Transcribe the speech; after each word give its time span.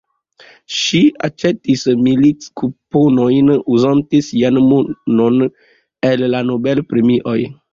Ŝi 0.75 1.01
aĉetis 1.27 1.83
milit-kuponojn, 2.05 3.51
uzante 3.75 4.23
sian 4.31 4.59
monon 4.71 5.39
el 6.11 6.25
la 6.37 6.43
Nobel-premioj. 6.49 7.39